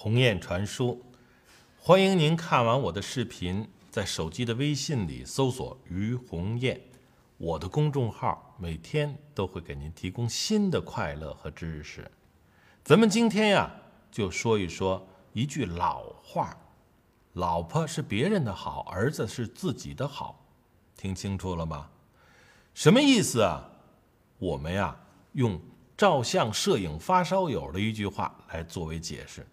[0.00, 1.04] 鸿雁传书，
[1.76, 6.80] 欢迎您看完我的视频，在手机的微信里搜索“于鸿雁”，
[7.36, 12.08] 我的公众号每天都会给您提供新的快乐和知识。
[12.84, 13.68] 咱们今天呀，
[14.08, 16.56] 就说一说一句老话
[17.34, 20.46] ：“老婆是别人的好，儿子是自己的好。”
[20.96, 21.90] 听清楚了吗？
[22.72, 23.68] 什么意思啊？
[24.38, 24.96] 我们呀，
[25.32, 25.60] 用
[25.96, 29.44] 照相摄影发烧友的一句话来作为解释。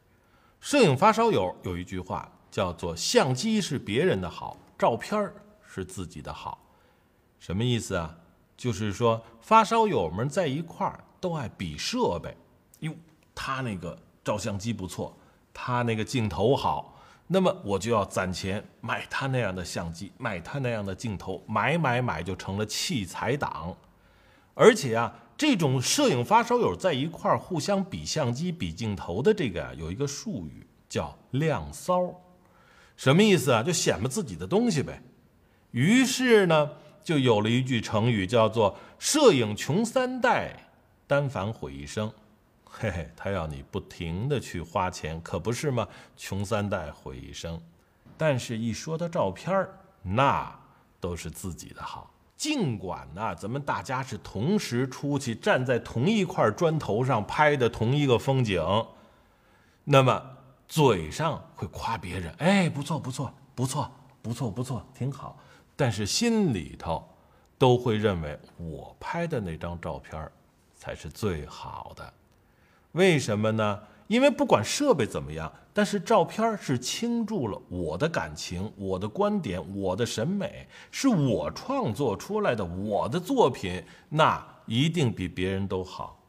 [0.59, 5.31] 摄影发烧友有一句话叫做“相机是别人的好，照片
[5.63, 6.59] 是自己的好”，
[7.39, 8.15] 什么意思啊？
[8.57, 12.35] 就是说发烧友们在一块儿都爱比设备，
[12.79, 12.93] 哟，
[13.35, 15.15] 他那个照相机不错，
[15.53, 23.75] 他那个镜头好，那么我就要攒钱买他那样的相机，买他那样的镜头，买买买就成了器材党。
[24.53, 32.21] 而且啊，这种摄影发烧友在一块儿互相比相机、比镜头的这个啊，有一个术语叫“亮骚”，
[32.95, 33.61] 什么意思啊？
[33.61, 35.03] 就显摆自己的东西呗。
[35.71, 36.71] 于是呢，
[37.03, 40.69] 就有了一句成语，叫做“摄影穷三代，
[41.05, 42.09] 单反毁一生”。
[42.63, 45.87] 嘿嘿，他要你不停的去花钱，可不是吗？
[46.15, 47.61] 穷三代毁一生。
[48.17, 50.57] 但是，一说到照片儿，那
[51.01, 52.09] 都是自己的好。
[52.37, 58.61] 尽管呢，咱们大家是同时出去站在同一块砖头上拍的同一个风景，
[59.85, 60.21] 那么
[60.67, 63.89] 嘴上会夸别人，哎，不错不错不错
[64.21, 65.39] 不错不错，挺好，
[65.75, 67.07] 但是心里头
[67.57, 70.29] 都会认为我拍的那张照片
[70.75, 72.13] 才是最好的。
[72.91, 73.79] 为什么呢？
[74.07, 86.21] 因为不管设备怎么样，但是照片是倾注了我的感情、我的观点、我的审美，是我创作出来的我的作品，那一定比别人都好。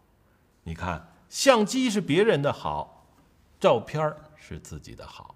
[0.63, 3.07] 你看，相机是别人的好，
[3.61, 5.35] 照片是自己的好。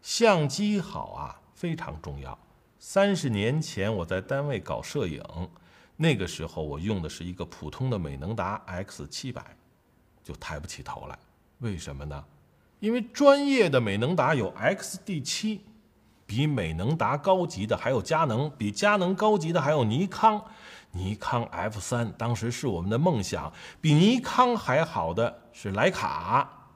[0.00, 2.38] 相机好啊，非常重要。
[2.78, 5.22] 三十年前我在单位搞摄影，
[5.96, 9.56] 那个时候我用的是一个普通的美能达 X 七百，
[10.24, 11.18] 就抬不起头来。
[11.58, 12.24] 为什么呢？
[12.80, 15.62] 因为专业的美能达有 XD 七，
[16.26, 20.44] 比美能达高级的还有佳能，比佳能高级的还有尼康，
[20.92, 23.50] 尼康 F 三当时是我们的梦想，
[23.80, 26.68] 比尼康还好的是徕卡，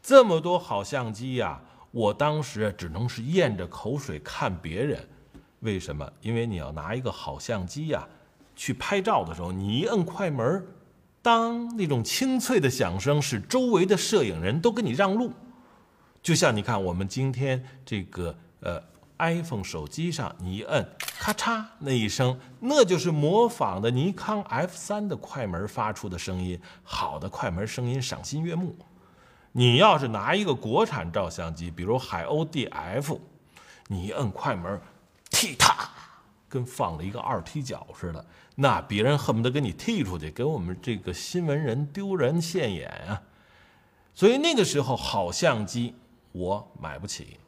[0.00, 1.60] 这么多好相机呀！
[1.90, 5.08] 我当时只能是咽着口水看别人，
[5.60, 6.08] 为什么？
[6.20, 8.06] 因为你要拿一个好相机呀，
[8.54, 10.64] 去拍照的时候，你一摁快门。
[11.24, 15.32] 当那种清脆的响声使周围的摄影人都给你让路，
[16.22, 18.82] 就像你看我们今天这个呃
[19.16, 20.86] iPhone 手机上，你一摁
[21.18, 26.60] 咔嚓那一声，那就是模仿的尼康 F 三的快门发出的声音。
[26.82, 28.76] 好的快门声音赏心悦目。
[29.52, 33.18] 你要是拿一个国产照相机，比如海鸥 DF，
[33.86, 34.78] 你一摁快门，
[35.30, 35.88] 踢踏。
[36.54, 43.20] 跟放了一个二踢脚似的，那别人恨不得给你踢出去，给我们这个新闻人丢人现眼啊！
[44.14, 45.92] 所以那个时候好相机
[46.30, 47.38] 我买不起，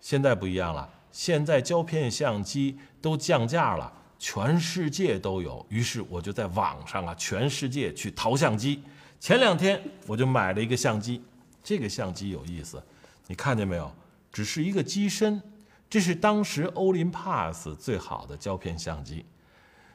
[0.00, 5.66] 现在不一样了，现在胶片相机都降价了，全世界都有。
[5.68, 8.80] 于是我就在网上啊，全世界去淘相机。
[9.18, 11.20] 前两天我就买了一个相机，
[11.64, 12.80] 这个相机有意思，
[13.26, 13.92] 你看见没有？
[14.30, 15.42] 只是一个机身。
[15.88, 19.24] 这是当时欧林帕斯最好的胶片相机，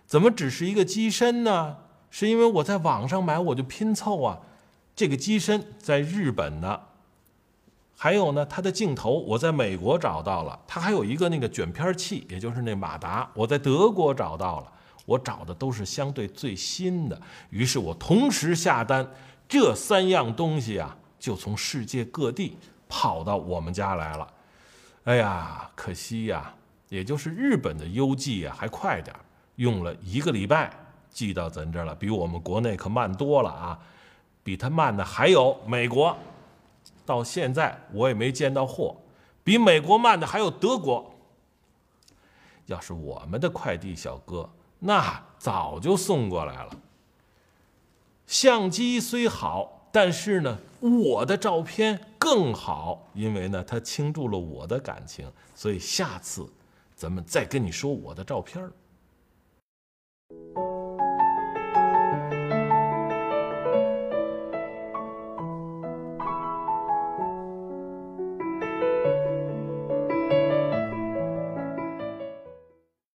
[0.05, 1.77] 怎么只是一个机身呢？
[2.09, 4.39] 是因为我在网上买，我就拼凑啊。
[4.95, 6.79] 这个机身在日本呢，
[7.95, 14.71] 还有呢，它的镜头我在美国找到了，它还有一个那个卷片器，也就是那马达，我在德国找到了。
[15.05, 17.19] 我找的都是相对最新的，
[17.49, 19.05] 于是我同时下单，
[19.49, 22.55] 这三样东西啊，就从世界各地
[22.87, 24.27] 跑到我们家来了。
[25.05, 26.53] 哎呀，可惜呀，
[26.89, 29.15] 也就是日本的邮寄啊还快点
[29.55, 30.71] 用了一个礼拜
[31.09, 33.79] 寄到咱这儿了，比我们国内可慢多了啊！
[34.43, 36.15] 比它慢的还有美国，
[37.05, 38.95] 到现在我也没见到货。
[39.43, 41.13] 比美国慢的还有德国。
[42.67, 44.49] 要是我们的快递小哥，
[44.79, 46.71] 那早就送过来了。
[48.27, 49.79] 相机虽好。
[49.93, 56.47] 但是呢，我的照片更好，因为呢，他倾注了我的感情，所以下次
[56.95, 58.71] 咱们再跟你说我的照片儿。